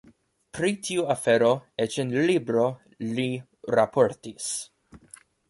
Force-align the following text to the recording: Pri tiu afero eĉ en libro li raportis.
Pri 0.59 0.69
tiu 0.87 1.03
afero 1.15 1.51
eĉ 1.85 1.97
en 2.05 2.15
libro 2.31 2.65
li 3.13 3.29
raportis. 3.77 4.51